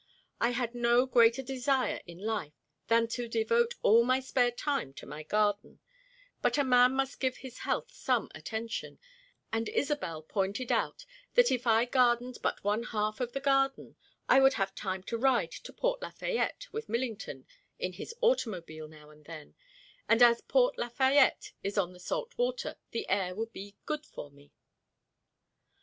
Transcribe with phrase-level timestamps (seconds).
[0.39, 2.55] I had no greater desire in life
[2.87, 5.79] than to devote all my spare time to my garden,
[6.41, 8.97] but a man must give his health some attention,
[9.53, 13.95] and Isobel pointed out that if I gardened but one half of the garden
[14.27, 17.45] I would have time to ride to Port Lafayette with Millington
[17.77, 19.53] in his automobile now and then,
[20.09, 24.31] and as Port Lafayette is on the salt water the air would be good for
[24.31, 24.51] me.